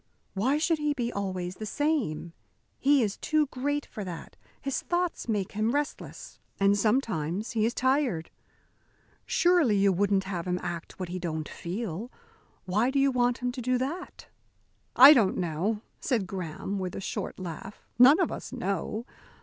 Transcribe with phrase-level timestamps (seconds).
[0.33, 2.33] "Why should he be always the same?
[2.79, 4.35] He is too great for that.
[4.59, 8.31] His thoughts make him restless, and sometimes he is tired.
[9.27, 12.11] Surely you wouldn't have him act what he don't feel.
[12.65, 14.25] Why do you want him to do that?"
[14.95, 17.85] "I don't know," said Graham, with a short laugh.
[17.99, 19.05] "None of us know.